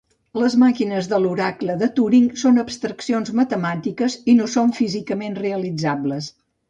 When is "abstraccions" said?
2.63-3.31